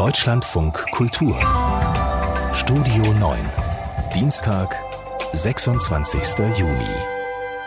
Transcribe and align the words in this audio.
Deutschlandfunk 0.00 0.86
Kultur 0.92 1.38
Studio 2.54 3.12
9 3.20 3.38
Dienstag, 4.14 4.74
26. 5.34 6.22
Juni. 6.56 6.72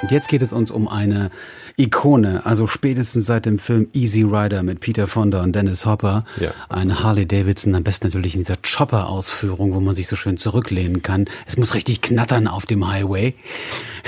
Und 0.01 0.09
jetzt 0.09 0.29
geht 0.29 0.41
es 0.41 0.51
uns 0.51 0.71
um 0.71 0.87
eine 0.87 1.29
Ikone, 1.77 2.43
also 2.43 2.65
spätestens 2.65 3.27
seit 3.27 3.45
dem 3.45 3.59
Film 3.59 3.87
Easy 3.93 4.23
Rider 4.23 4.63
mit 4.63 4.79
Peter 4.79 5.05
Fonda 5.05 5.43
und 5.43 5.53
Dennis 5.55 5.85
Hopper. 5.85 6.23
Ja. 6.39 6.49
Eine 6.69 7.03
Harley 7.03 7.27
Davidson, 7.27 7.75
am 7.75 7.83
besten 7.83 8.07
natürlich 8.07 8.33
in 8.33 8.41
dieser 8.41 8.57
Chopper-Ausführung, 8.57 9.75
wo 9.75 9.79
man 9.79 9.93
sich 9.93 10.07
so 10.07 10.15
schön 10.15 10.37
zurücklehnen 10.37 11.03
kann. 11.03 11.25
Es 11.45 11.57
muss 11.57 11.75
richtig 11.75 12.01
knattern 12.01 12.47
auf 12.47 12.65
dem 12.65 12.87
Highway. 12.87 13.35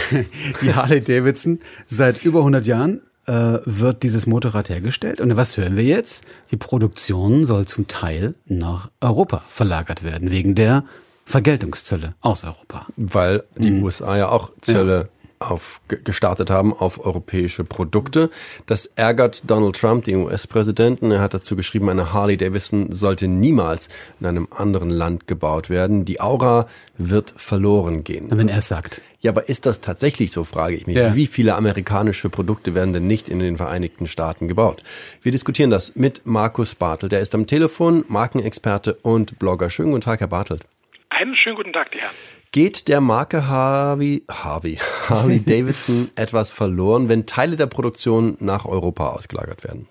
Die 0.63 0.73
Harley 0.73 1.01
Davidson 1.01 1.59
seit 1.85 2.23
über 2.23 2.39
100 2.39 2.65
Jahren 2.65 3.01
äh, 3.27 3.59
wird 3.65 4.03
dieses 4.03 4.27
Motorrad 4.27 4.69
hergestellt. 4.69 5.21
Und 5.21 5.35
was 5.37 5.57
hören 5.57 5.75
wir 5.75 5.83
jetzt? 5.83 6.23
Die 6.51 6.57
Produktion 6.57 7.45
soll 7.45 7.65
zum 7.65 7.87
Teil 7.87 8.35
nach 8.45 8.89
Europa 9.01 9.43
verlagert 9.49 10.03
werden, 10.03 10.31
wegen 10.31 10.55
der 10.55 10.83
Vergeltungszölle 11.25 12.15
aus 12.21 12.43
Europa. 12.43 12.85
Weil 12.97 13.43
die 13.57 13.71
mhm. 13.71 13.83
USA 13.83 14.15
ja 14.15 14.29
auch 14.29 14.51
Zölle 14.61 15.09
auf, 15.39 15.81
gestartet 15.87 16.49
haben 16.49 16.73
auf 16.73 17.05
europäische 17.05 17.63
Produkte. 17.63 18.29
Das 18.65 18.85
ärgert 18.95 19.43
Donald 19.49 19.75
Trump, 19.75 20.05
den 20.05 20.23
US-Präsidenten. 20.23 21.11
Er 21.11 21.21
hat 21.21 21.33
dazu 21.33 21.55
geschrieben, 21.55 21.89
eine 21.89 22.13
Harley 22.13 22.37
Davidson 22.37 22.91
sollte 22.91 23.27
niemals 23.27 23.89
in 24.19 24.27
einem 24.27 24.47
anderen 24.55 24.89
Land 24.89 25.27
gebaut 25.27 25.69
werden. 25.69 26.05
Die 26.05 26.21
Aura 26.21 26.67
wird 26.97 27.33
verloren 27.35 28.03
gehen. 28.03 28.27
Wenn 28.29 28.49
er 28.49 28.57
es 28.57 28.67
sagt. 28.67 29.01
Ja, 29.21 29.31
aber 29.31 29.49
ist 29.49 29.65
das 29.65 29.81
tatsächlich 29.81 30.31
so, 30.31 30.43
frage 30.43 30.75
ich 30.75 30.85
mich. 30.85 30.95
Ja. 30.95 31.15
Wie 31.15 31.25
viele 31.25 31.55
amerikanische 31.55 32.29
Produkte 32.29 32.75
werden 32.75 32.93
denn 32.93 33.07
nicht 33.07 33.27
in 33.27 33.39
den 33.39 33.57
Vereinigten 33.57 34.05
Staaten 34.05 34.47
gebaut? 34.47 34.83
Wir 35.23 35.31
diskutieren 35.31 35.71
das 35.71 35.95
mit 35.95 36.25
Markus 36.25 36.75
Bartelt. 36.75 37.11
Der 37.11 37.21
ist 37.21 37.33
am 37.33 37.47
Telefon, 37.47 38.05
Markenexperte 38.07 38.93
und 39.01 39.39
Blogger. 39.39 39.71
Schönen 39.71 39.91
guten 39.91 40.01
Tag, 40.01 40.19
Herr 40.19 40.27
Bartelt. 40.27 40.65
Einen 41.17 41.33
schönen 41.37 41.55
guten 41.55 41.71
Tag, 41.71 41.91
die 41.91 41.99
Herren. 41.99 42.13
Geht 42.51 42.89
der 42.89 42.99
Marke 42.99 43.47
Harvey, 43.47 44.23
Harvey, 44.29 44.77
Harley 45.07 45.39
Davidson 45.45 46.09
etwas 46.15 46.51
verloren, 46.51 47.07
wenn 47.07 47.25
Teile 47.25 47.55
der 47.55 47.67
Produktion 47.67 48.35
nach 48.41 48.65
Europa 48.65 49.09
ausgelagert 49.09 49.63
werden? 49.63 49.87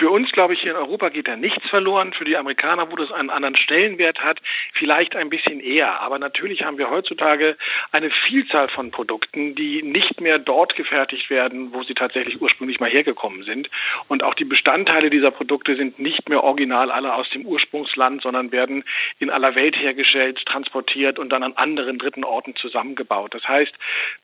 Für 0.00 0.08
uns, 0.08 0.32
glaube 0.32 0.54
ich, 0.54 0.62
hier 0.62 0.70
in 0.70 0.78
Europa 0.78 1.10
geht 1.10 1.28
da 1.28 1.36
nichts 1.36 1.68
verloren. 1.68 2.14
Für 2.14 2.24
die 2.24 2.38
Amerikaner, 2.38 2.90
wo 2.90 2.96
das 2.96 3.12
einen 3.12 3.28
anderen 3.28 3.54
Stellenwert 3.54 4.20
hat, 4.20 4.40
vielleicht 4.72 5.14
ein 5.14 5.28
bisschen 5.28 5.60
eher. 5.60 6.00
Aber 6.00 6.18
natürlich 6.18 6.62
haben 6.62 6.78
wir 6.78 6.88
heutzutage 6.88 7.58
eine 7.92 8.10
Vielzahl 8.26 8.70
von 8.70 8.92
Produkten, 8.92 9.54
die 9.54 9.82
nicht 9.82 10.22
mehr 10.22 10.38
dort 10.38 10.74
gefertigt 10.74 11.28
werden, 11.28 11.74
wo 11.74 11.82
sie 11.82 11.92
tatsächlich 11.92 12.40
ursprünglich 12.40 12.80
mal 12.80 12.88
hergekommen 12.88 13.42
sind. 13.42 13.68
Und 14.08 14.22
auch 14.22 14.32
die 14.32 14.46
Bestandteile 14.46 15.10
dieser 15.10 15.32
Produkte 15.32 15.76
sind 15.76 15.98
nicht 15.98 16.30
mehr 16.30 16.42
original 16.44 16.90
alle 16.90 17.12
aus 17.12 17.28
dem 17.28 17.44
Ursprungsland, 17.44 18.22
sondern 18.22 18.52
werden 18.52 18.84
in 19.18 19.28
aller 19.28 19.54
Welt 19.54 19.76
hergestellt, 19.76 20.40
transportiert 20.46 21.18
und 21.18 21.28
dann 21.28 21.42
an 21.42 21.52
anderen 21.56 21.98
dritten 21.98 22.24
Orten 22.24 22.56
zusammengebaut. 22.56 23.34
Das 23.34 23.46
heißt, 23.46 23.74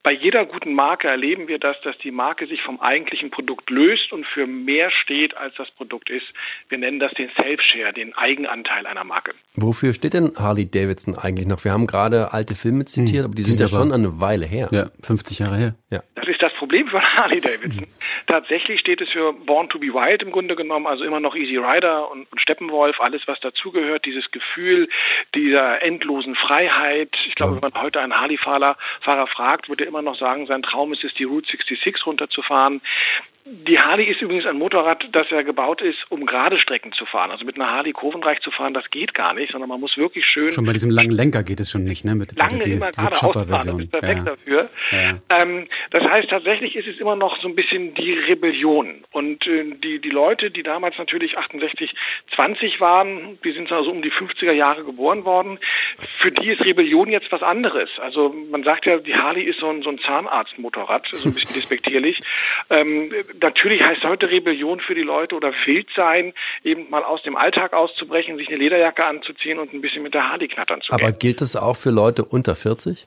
bei 0.02 0.12
jeder 0.12 0.46
guten 0.46 0.72
Marke 0.72 1.08
erleben 1.08 1.48
wir 1.48 1.58
das, 1.58 1.78
dass 1.82 1.98
die 1.98 2.12
Marke 2.12 2.46
sich 2.46 2.62
vom 2.62 2.80
eigentlichen 2.80 3.30
Produkt 3.30 3.68
löst 3.68 4.10
und 4.10 4.26
für 4.26 4.46
mehr 4.46 4.90
steht, 4.90 5.36
als 5.36 5.54
das 5.56 5.65
das 5.66 5.74
Produkt 5.76 6.10
ist. 6.10 6.26
Wir 6.68 6.78
nennen 6.78 6.98
das 6.98 7.12
den 7.12 7.30
Self-Share, 7.40 7.92
den 7.92 8.14
Eigenanteil 8.14 8.86
einer 8.86 9.04
Marke. 9.04 9.32
Wofür 9.56 9.92
steht 9.92 10.14
denn 10.14 10.32
Harley 10.38 10.70
Davidson 10.70 11.16
eigentlich 11.16 11.46
noch? 11.46 11.64
Wir 11.64 11.72
haben 11.72 11.86
gerade 11.86 12.32
alte 12.32 12.54
Filme 12.54 12.84
zitiert, 12.84 13.20
hm, 13.20 13.24
aber 13.26 13.34
die 13.34 13.42
sind 13.42 13.60
ja 13.60 13.68
schon 13.68 13.92
eine 13.92 14.20
Weile 14.20 14.46
her. 14.46 14.68
Ja, 14.70 14.90
50 15.02 15.38
Jahre 15.38 15.56
her. 15.56 15.74
Ja. 15.90 16.02
Das 16.14 16.28
ist 16.28 16.42
das 16.42 16.52
Problem 16.54 16.88
von 16.88 17.00
Harley 17.16 17.40
Davidson. 17.40 17.84
Hm. 17.84 17.92
Tatsächlich 18.26 18.80
steht 18.80 19.00
es 19.00 19.08
für 19.10 19.32
Born 19.32 19.68
to 19.68 19.78
be 19.78 19.86
Wild 19.86 20.22
im 20.22 20.32
Grunde 20.32 20.56
genommen, 20.56 20.86
also 20.86 21.04
immer 21.04 21.20
noch 21.20 21.34
Easy 21.34 21.56
Rider 21.56 22.10
und, 22.10 22.30
und 22.30 22.40
Steppenwolf, 22.40 23.00
alles 23.00 23.22
was 23.26 23.38
dazugehört, 23.40 24.04
dieses 24.04 24.30
Gefühl 24.30 24.88
dieser 25.34 25.82
endlosen 25.82 26.34
Freiheit. 26.34 27.10
Ich 27.28 27.34
glaube, 27.34 27.54
ja. 27.54 27.62
wenn 27.62 27.70
man 27.70 27.82
heute 27.82 28.00
einen 28.00 28.14
Harley-Fahrer 28.14 28.76
Fahrer 29.00 29.26
fragt, 29.26 29.68
würde 29.68 29.84
er 29.84 29.88
immer 29.88 30.02
noch 30.02 30.16
sagen, 30.16 30.46
sein 30.46 30.62
Traum 30.62 30.92
ist 30.92 31.04
es, 31.04 31.14
die 31.14 31.24
Route 31.24 31.48
66 31.50 32.06
runterzufahren. 32.06 32.80
Die 33.48 33.78
Harley 33.78 34.06
ist 34.06 34.20
übrigens 34.20 34.44
ein 34.44 34.58
Motorrad, 34.58 35.06
das 35.12 35.30
ja 35.30 35.42
gebaut 35.42 35.80
ist, 35.80 35.98
um 36.08 36.26
gerade 36.26 36.58
Strecken 36.58 36.90
zu 36.90 37.06
fahren. 37.06 37.30
Also 37.30 37.44
mit 37.44 37.54
einer 37.54 37.70
Harley 37.70 37.92
kurvenreich 37.92 38.40
zu 38.40 38.50
fahren, 38.50 38.74
das 38.74 38.90
geht 38.90 39.14
gar 39.14 39.34
nicht, 39.34 39.52
sondern 39.52 39.68
man 39.68 39.78
muss 39.78 39.96
wirklich 39.96 40.24
schön. 40.26 40.50
Schon 40.50 40.66
bei 40.66 40.72
diesem 40.72 40.90
langen 40.90 41.12
Lenker 41.12 41.44
geht 41.44 41.60
es 41.60 41.70
schon 41.70 41.84
nicht, 41.84 42.04
ne? 42.04 42.16
Mit 42.16 42.36
lange 42.36 42.58
die, 42.58 42.72
immer 42.72 42.90
gerade 42.90 43.12
ausfahren, 43.12 43.48
das 43.48 43.64
ist 43.64 43.90
perfekt 43.92 44.18
ja. 44.18 44.24
dafür. 44.24 44.70
Ja. 44.90 45.18
Ähm, 45.40 45.68
das 45.92 46.02
heißt, 46.02 46.28
tatsächlich 46.28 46.74
ist 46.74 46.88
es 46.88 46.98
immer 46.98 47.14
noch 47.14 47.40
so 47.40 47.46
ein 47.46 47.54
bisschen 47.54 47.94
die 47.94 48.14
Rebellion. 48.14 49.04
Und 49.12 49.46
äh, 49.46 49.76
die, 49.80 50.00
die 50.00 50.10
Leute, 50.10 50.50
die 50.50 50.64
damals 50.64 50.98
natürlich 50.98 51.38
68, 51.38 51.94
20 52.34 52.80
waren, 52.80 53.38
die 53.44 53.52
sind 53.52 53.70
also 53.70 53.92
um 53.92 54.02
die 54.02 54.10
50er 54.10 54.50
Jahre 54.50 54.82
geboren 54.82 55.24
worden, 55.24 55.60
für 56.18 56.32
die 56.32 56.50
ist 56.50 56.64
Rebellion 56.64 57.10
jetzt 57.10 57.30
was 57.30 57.44
anderes. 57.44 57.90
Also 58.00 58.34
man 58.50 58.64
sagt 58.64 58.86
ja, 58.86 58.98
die 58.98 59.14
Harley 59.14 59.44
ist 59.44 59.60
so 59.60 59.70
ein, 59.70 59.82
so 59.82 59.90
ein 59.90 60.00
Zahnarztmotorrad, 60.00 61.06
so 61.12 61.28
ein 61.28 61.34
bisschen 61.34 61.54
despektierlich. 61.60 62.18
Ähm, 62.70 63.12
natürlich 63.40 63.82
heißt 63.82 64.02
heute 64.04 64.30
Rebellion 64.30 64.80
für 64.80 64.94
die 64.94 65.02
Leute 65.02 65.34
oder 65.34 65.52
wild 65.64 65.88
sein, 65.94 66.32
eben 66.64 66.90
mal 66.90 67.04
aus 67.04 67.22
dem 67.22 67.36
Alltag 67.36 67.72
auszubrechen, 67.72 68.36
sich 68.36 68.48
eine 68.48 68.56
Lederjacke 68.58 69.04
anzuziehen 69.04 69.58
und 69.58 69.72
ein 69.72 69.80
bisschen 69.80 70.02
mit 70.02 70.14
der 70.14 70.28
Harley 70.28 70.48
knattern 70.48 70.80
zu 70.80 70.94
gehen. 70.94 71.04
Aber 71.04 71.12
gilt 71.12 71.40
das 71.40 71.56
auch 71.56 71.76
für 71.76 71.90
Leute 71.90 72.24
unter 72.24 72.54
40? 72.54 73.06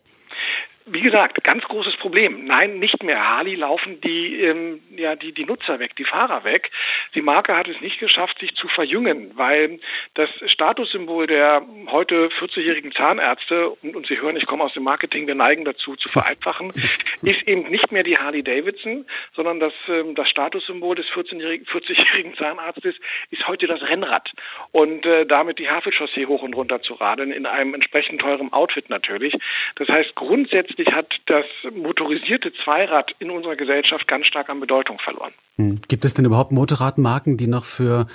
Wie 0.92 1.02
gesagt, 1.02 1.44
ganz 1.44 1.64
großes 1.64 1.98
Problem. 1.98 2.46
Nein, 2.46 2.80
nicht 2.80 3.04
mehr. 3.04 3.24
Harley 3.24 3.56
laufen 3.56 4.02
die, 4.02 4.42
ähm, 4.42 4.82
ja, 4.96 5.16
die, 5.16 5.32
die 5.32 5.46
Nutzer 5.46 5.80
weg, 5.80 5.96
die 5.96 6.06
Fahrer 6.06 6.44
weg. 6.44 6.72
Die 7.16 7.22
Marke 7.22 7.56
hat 7.56 7.68
es 7.68 7.80
nicht 7.82 8.00
geschafft, 8.00 8.40
sich 8.40 8.56
zu 8.56 8.68
verjüngen, 8.68 9.32
weil 9.36 9.80
das 10.16 10.30
Statussymbol 10.48 11.28
der 11.28 11.62
heute 11.88 12.30
40-jährigen 12.40 12.92
Zahnärzte, 12.92 13.70
und, 13.70 13.96
und, 13.96 14.08
Sie 14.08 14.20
hören, 14.20 14.36
ich 14.36 14.46
komme 14.46 14.64
aus 14.64 14.74
dem 14.74 14.84
Marketing, 14.84 15.28
wir 15.28 15.36
neigen 15.36 15.66
dazu 15.66 15.96
zu 15.96 16.10
vereinfachen, 16.10 16.70
ist 17.22 17.48
eben 17.48 17.70
nicht 17.70 17.92
mehr 17.92 18.04
die 18.04 18.16
Harley 18.16 18.44
Davidson, 18.44 19.06
sondern 19.36 19.60
das, 19.60 19.74
ähm, 19.88 20.16
das 20.16 20.30
Statussymbol 20.30 20.96
des 20.96 21.06
14-jährigen, 21.08 21.66
40-jährigen 21.68 22.36
Zahnarztes 22.36 22.96
ist 23.32 23.48
heute 23.48 23.68
das 23.68 23.82
Rennrad. 23.82 24.32
Und 24.72 25.06
äh, 25.06 25.26
damit 25.26 25.60
die 25.60 25.70
Havelchaussee 25.70 26.26
hoch 26.26 26.42
und 26.42 26.56
runter 26.56 26.82
zu 26.82 26.96
radeln, 26.96 27.32
in 27.32 27.46
einem 27.46 27.74
entsprechend 27.74 28.22
teuren 28.22 28.52
Outfit 28.54 28.90
natürlich. 28.90 29.34
Das 29.76 29.88
heißt, 29.88 30.16
grundsätzlich 30.16 30.79
letztlich 30.80 30.96
hat 30.96 31.08
das 31.28 31.46
motorisierte 31.76 32.52
Zweirad 32.64 33.12
in 33.20 33.30
unserer 33.30 33.56
Gesellschaft 33.56 34.08
ganz 34.08 34.26
stark 34.26 34.50
an 34.50 34.60
Bedeutung 34.60 34.98
verloren. 35.00 35.34
Hm. 35.58 35.80
Gibt 35.88 36.06
es 36.06 36.14
denn 36.14 36.26
überhaupt 36.26 36.52
Motorradmarken, 36.52 37.38
die 37.38 37.48
noch 37.48 37.66
für 37.66 38.08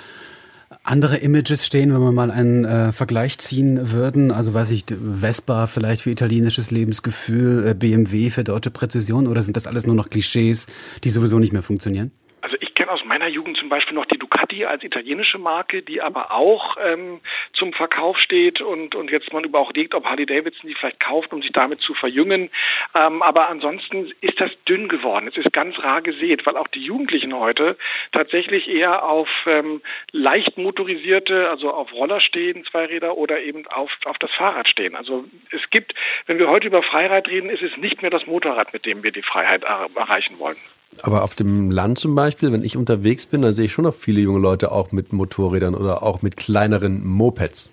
andere 0.83 1.17
Images 1.17 1.65
stehen, 1.65 1.93
wenn 1.93 2.01
wir 2.01 2.11
mal 2.11 2.31
einen 2.31 2.65
äh, 2.65 2.91
Vergleich 2.91 3.37
ziehen 3.37 3.91
würden? 3.91 4.31
Also 4.31 4.53
weiß 4.53 4.71
ich, 4.71 4.85
Vespa 4.87 5.67
vielleicht 5.67 6.03
für 6.03 6.09
italienisches 6.09 6.71
Lebensgefühl, 6.71 7.67
äh, 7.67 7.73
BMW 7.73 8.29
für 8.29 8.43
deutsche 8.43 8.71
Präzision 8.71 9.27
oder 9.27 9.41
sind 9.41 9.55
das 9.55 9.67
alles 9.67 9.85
nur 9.85 9.95
noch 9.95 10.09
Klischees, 10.09 10.67
die 11.03 11.09
sowieso 11.09 11.39
nicht 11.39 11.53
mehr 11.53 11.63
funktionieren? 11.63 12.11
kenne 12.75 12.91
aus 12.91 13.05
meiner 13.05 13.27
Jugend 13.27 13.54
zum 13.65 13.69
Beispiel 13.71 13.95
noch 13.95 14.05
die 14.05 14.19
Ducati 14.19 14.63
als 14.65 14.83
italienische 14.83 15.39
Marke, 15.39 15.81
die 15.81 15.99
aber 15.99 16.31
auch 16.31 16.77
ähm, 16.85 17.19
zum 17.53 17.73
Verkauf 17.73 18.15
steht 18.19 18.61
und, 18.61 18.93
und 18.93 19.09
jetzt 19.09 19.33
man 19.33 19.43
überlegt, 19.43 19.95
ob 19.95 20.05
Harley 20.05 20.27
Davidson 20.27 20.69
die 20.69 20.75
vielleicht 20.75 20.99
kauft, 20.99 21.33
um 21.33 21.41
sich 21.41 21.51
damit 21.51 21.81
zu 21.81 21.95
verjüngen. 21.95 22.51
Ähm, 22.93 23.23
aber 23.23 23.49
ansonsten 23.49 24.13
ist 24.21 24.39
das 24.39 24.51
dünn 24.69 24.87
geworden. 24.87 25.27
Es 25.27 25.35
ist 25.35 25.51
ganz 25.51 25.79
rar 25.79 26.03
gesät, 26.03 26.45
weil 26.45 26.57
auch 26.57 26.67
die 26.67 26.83
Jugendlichen 26.83 27.33
heute 27.33 27.75
tatsächlich 28.11 28.67
eher 28.67 29.03
auf 29.03 29.29
ähm, 29.47 29.81
leicht 30.11 30.59
motorisierte, 30.59 31.49
also 31.49 31.71
auf 31.71 31.91
Roller 31.91 32.21
stehen, 32.21 32.65
Zweiräder 32.65 33.17
oder 33.17 33.41
eben 33.41 33.65
auf, 33.65 33.89
auf 34.05 34.19
das 34.19 34.29
Fahrrad 34.37 34.67
stehen. 34.67 34.95
Also 34.95 35.25
es 35.49 35.67
gibt, 35.71 35.95
wenn 36.27 36.37
wir 36.37 36.49
heute 36.49 36.67
über 36.67 36.83
Freirad 36.83 37.27
reden, 37.27 37.49
ist 37.49 37.63
es 37.63 37.75
nicht 37.77 38.03
mehr 38.03 38.11
das 38.11 38.27
Motorrad, 38.27 38.73
mit 38.73 38.85
dem 38.85 39.01
wir 39.01 39.11
die 39.11 39.23
Freiheit 39.23 39.63
erreichen 39.63 40.37
wollen. 40.37 40.57
Aber 41.03 41.23
auf 41.23 41.35
dem 41.35 41.71
Land 41.71 41.99
zum 41.99 42.15
Beispiel, 42.15 42.51
wenn 42.51 42.63
ich 42.63 42.77
unterwegs 42.77 43.25
bin, 43.25 43.41
dann 43.41 43.53
sehe 43.55 43.65
ich 43.65 43.71
schon 43.71 43.85
noch 43.85 43.95
viele 43.95 44.21
junge 44.21 44.39
Leute 44.39 44.71
auch 44.71 44.91
mit 44.91 45.13
Motorrädern 45.13 45.75
oder 45.75 46.03
auch 46.03 46.21
mit 46.21 46.37
kleineren 46.37 47.05
Mopeds. 47.05 47.71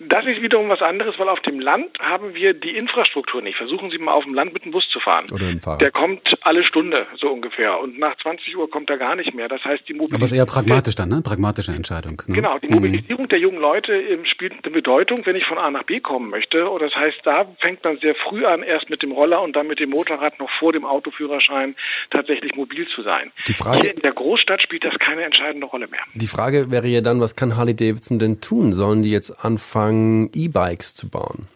Das 0.00 0.24
ist 0.26 0.40
wiederum 0.40 0.68
was 0.68 0.80
anderes, 0.80 1.18
weil 1.18 1.28
auf 1.28 1.40
dem 1.40 1.58
Land 1.58 1.98
haben 1.98 2.34
wir 2.34 2.54
die 2.54 2.76
Infrastruktur 2.76 3.42
nicht. 3.42 3.56
Versuchen 3.56 3.90
Sie 3.90 3.98
mal 3.98 4.12
auf 4.12 4.24
dem 4.24 4.34
Land 4.34 4.52
mit 4.52 4.64
dem 4.64 4.70
Bus 4.70 4.88
zu 4.92 5.00
fahren. 5.00 5.26
Oder 5.32 5.48
im 5.48 5.60
Fahrrad. 5.60 5.80
Der 5.80 5.90
kommt 5.90 6.22
alle 6.42 6.62
Stunde 6.64 7.06
so 7.16 7.28
ungefähr 7.28 7.80
und 7.80 7.98
nach 7.98 8.16
20 8.18 8.56
Uhr 8.56 8.70
kommt 8.70 8.90
er 8.90 8.98
gar 8.98 9.16
nicht 9.16 9.34
mehr. 9.34 9.48
Das 9.48 9.64
heißt, 9.64 9.88
die 9.88 9.94
Mobilisierung. 9.94 10.14
Aber 10.14 10.24
es 10.24 10.32
ist 10.32 10.38
eher 10.38 10.46
pragmatisch 10.46 10.94
dann, 10.94 11.08
ne? 11.08 11.20
Pragmatische 11.24 11.72
Entscheidung. 11.72 12.22
Ne? 12.26 12.36
Genau, 12.36 12.58
die 12.58 12.68
Mobilisierung 12.68 13.24
mhm. 13.24 13.28
der 13.28 13.38
jungen 13.40 13.58
Leute 13.58 13.92
ähm, 13.92 14.24
spielt 14.24 14.52
eine 14.62 14.72
Bedeutung, 14.72 15.26
wenn 15.26 15.34
ich 15.34 15.44
von 15.46 15.58
A 15.58 15.70
nach 15.70 15.82
B 15.82 15.98
kommen 15.98 16.30
möchte. 16.30 16.68
Und 16.70 16.80
das 16.80 16.94
heißt, 16.94 17.18
da 17.24 17.46
fängt 17.60 17.82
man 17.82 17.98
sehr 17.98 18.14
früh 18.14 18.46
an, 18.46 18.62
erst 18.62 18.90
mit 18.90 19.02
dem 19.02 19.10
Roller 19.10 19.42
und 19.42 19.56
dann 19.56 19.66
mit 19.66 19.80
dem 19.80 19.90
Motorrad 19.90 20.38
noch 20.38 20.50
vor 20.60 20.72
dem 20.72 20.84
Autoführerschein 20.84 21.74
tatsächlich 22.10 22.54
mobil 22.54 22.86
zu 22.94 23.02
sein. 23.02 23.32
Die 23.48 23.54
Frage, 23.54 23.80
Hier 23.80 23.94
in 23.94 24.02
der 24.02 24.12
Großstadt 24.12 24.62
spielt 24.62 24.84
das 24.84 24.94
keine 25.00 25.24
entscheidende 25.24 25.66
Rolle 25.66 25.88
mehr. 25.88 26.00
Die 26.14 26.28
Frage 26.28 26.70
wäre 26.70 26.86
ja 26.86 27.00
dann, 27.00 27.20
was 27.20 27.34
kann 27.34 27.56
Harley 27.56 27.74
Davidson 27.74 28.20
denn 28.20 28.40
tun? 28.40 28.72
Sollen 28.72 29.02
die 29.02 29.10
jetzt 29.10 29.44
anfangen, 29.44 29.87
E-Bikes 29.90 30.94
zu 30.94 31.08
bauen? 31.08 31.48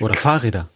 Oder 0.00 0.16
Fahrräder? 0.16 0.68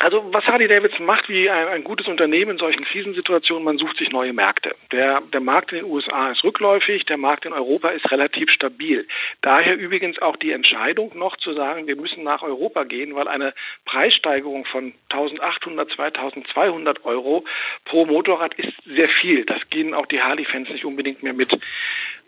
Also 0.00 0.32
was 0.32 0.44
Harley 0.44 0.68
Davidson 0.68 1.06
macht, 1.06 1.28
wie 1.28 1.50
ein, 1.50 1.66
ein, 1.68 1.82
gutes 1.82 2.06
Unternehmen 2.06 2.52
in 2.52 2.58
solchen 2.58 2.84
Krisensituationen, 2.84 3.64
man 3.64 3.78
sucht 3.78 3.98
sich 3.98 4.10
neue 4.10 4.32
Märkte. 4.32 4.76
Der, 4.92 5.20
der 5.32 5.40
Markt 5.40 5.72
in 5.72 5.78
den 5.78 5.90
USA 5.90 6.30
ist 6.30 6.44
rückläufig, 6.44 7.04
der 7.06 7.16
Markt 7.16 7.44
in 7.46 7.52
Europa 7.52 7.88
ist 7.88 8.08
relativ 8.12 8.48
stabil. 8.50 9.08
Daher 9.42 9.76
übrigens 9.76 10.20
auch 10.22 10.36
die 10.36 10.52
Entscheidung 10.52 11.10
noch 11.18 11.36
zu 11.38 11.52
sagen, 11.52 11.88
wir 11.88 11.96
müssen 11.96 12.22
nach 12.22 12.42
Europa 12.42 12.84
gehen, 12.84 13.16
weil 13.16 13.26
eine 13.26 13.54
Preissteigerung 13.86 14.66
von 14.66 14.94
1800, 15.08 15.90
2200 15.90 17.04
Euro 17.04 17.44
pro 17.84 18.06
Motorrad 18.06 18.54
ist 18.54 18.72
sehr 18.84 19.08
viel. 19.08 19.44
Das 19.46 19.68
gehen 19.68 19.94
auch 19.94 20.06
die 20.06 20.22
Harley-Fans 20.22 20.70
nicht 20.70 20.84
unbedingt 20.84 21.24
mehr 21.24 21.34
mit. 21.34 21.58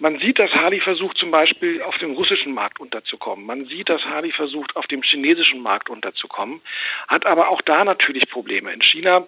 Man 0.00 0.18
sieht, 0.18 0.38
dass 0.38 0.50
Harley 0.54 0.80
versucht 0.80 1.18
zum 1.18 1.30
Beispiel 1.30 1.82
auf 1.82 1.98
dem 1.98 2.12
russischen 2.12 2.54
Markt 2.54 2.80
unterzukommen. 2.80 3.44
Man 3.44 3.66
sieht, 3.66 3.90
dass 3.90 4.02
Harley 4.02 4.32
versucht 4.32 4.74
auf 4.74 4.86
dem 4.86 5.02
chinesischen 5.02 5.60
Markt 5.60 5.90
unterzukommen, 5.90 6.62
hat 7.06 7.26
aber 7.26 7.50
auch 7.60 7.64
da 7.64 7.84
natürlich 7.84 8.28
Probleme. 8.30 8.72
In 8.72 8.82
China 8.82 9.26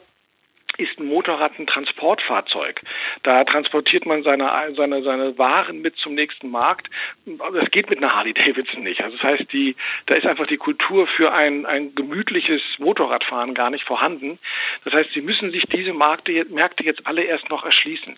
ist 0.78 0.98
ein 0.98 1.04
Motorrad 1.04 1.58
ein 1.58 1.66
Transportfahrzeug. 1.66 2.80
Da 3.24 3.44
transportiert 3.44 4.06
man 4.06 4.22
seine, 4.22 4.50
seine, 4.74 5.02
seine 5.02 5.36
Waren 5.36 5.82
mit 5.82 5.96
zum 5.96 6.14
nächsten 6.14 6.48
Markt. 6.48 6.88
Das 7.26 7.70
geht 7.70 7.90
mit 7.90 7.98
einer 7.98 8.14
Harley 8.14 8.32
Davidson 8.32 8.82
nicht. 8.82 9.02
Also 9.02 9.18
das 9.18 9.22
heißt, 9.22 9.52
die, 9.52 9.76
da 10.06 10.14
ist 10.14 10.24
einfach 10.24 10.46
die 10.46 10.56
Kultur 10.56 11.06
für 11.08 11.30
ein, 11.30 11.66
ein 11.66 11.94
gemütliches 11.94 12.62
Motorradfahren 12.78 13.52
gar 13.52 13.68
nicht 13.68 13.84
vorhanden. 13.84 14.38
Das 14.84 14.94
heißt, 14.94 15.10
sie 15.12 15.20
müssen 15.20 15.50
sich 15.50 15.64
diese 15.64 15.92
Märkte, 15.92 16.46
Märkte 16.48 16.84
jetzt 16.84 17.06
alle 17.06 17.22
erst 17.24 17.50
noch 17.50 17.66
erschließen. 17.66 18.16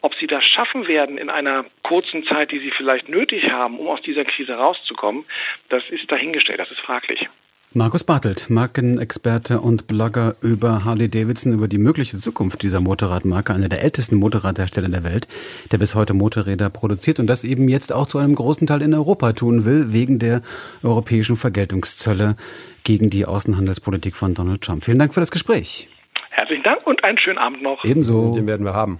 Ob 0.00 0.14
sie 0.14 0.26
das 0.26 0.42
schaffen 0.42 0.88
werden 0.88 1.18
in 1.18 1.28
einer 1.28 1.66
kurzen 1.82 2.24
Zeit, 2.24 2.50
die 2.50 2.60
sie 2.60 2.70
vielleicht 2.70 3.10
nötig 3.10 3.52
haben, 3.52 3.78
um 3.78 3.88
aus 3.88 4.00
dieser 4.00 4.24
Krise 4.24 4.54
rauszukommen, 4.54 5.26
das 5.68 5.82
ist 5.90 6.10
dahingestellt. 6.10 6.60
Das 6.60 6.70
ist 6.70 6.80
fraglich. 6.80 7.28
Markus 7.72 8.02
Bartelt, 8.02 8.50
Markenexperte 8.50 9.60
und 9.60 9.86
Blogger 9.86 10.34
über 10.42 10.84
Harley 10.84 11.08
Davidson, 11.08 11.52
über 11.52 11.68
die 11.68 11.78
mögliche 11.78 12.16
Zukunft 12.16 12.64
dieser 12.64 12.80
Motorradmarke, 12.80 13.54
einer 13.54 13.68
der 13.68 13.84
ältesten 13.84 14.16
Motorradhersteller 14.16 14.88
der 14.88 15.04
Welt, 15.04 15.28
der 15.70 15.78
bis 15.78 15.94
heute 15.94 16.12
Motorräder 16.12 16.68
produziert 16.68 17.20
und 17.20 17.28
das 17.28 17.44
eben 17.44 17.68
jetzt 17.68 17.92
auch 17.92 18.08
zu 18.08 18.18
einem 18.18 18.34
großen 18.34 18.66
Teil 18.66 18.82
in 18.82 18.92
Europa 18.92 19.34
tun 19.34 19.66
will, 19.66 19.92
wegen 19.92 20.18
der 20.18 20.42
europäischen 20.82 21.36
Vergeltungszölle 21.36 22.34
gegen 22.82 23.08
die 23.08 23.24
Außenhandelspolitik 23.24 24.16
von 24.16 24.34
Donald 24.34 24.62
Trump. 24.62 24.84
Vielen 24.84 24.98
Dank 24.98 25.14
für 25.14 25.20
das 25.20 25.30
Gespräch. 25.30 25.88
Herzlichen 26.30 26.64
Dank 26.64 26.84
und 26.88 27.04
einen 27.04 27.18
schönen 27.18 27.38
Abend 27.38 27.62
noch. 27.62 27.84
Ebenso. 27.84 28.32
Den 28.32 28.48
werden 28.48 28.66
wir 28.66 28.74
haben. 28.74 28.98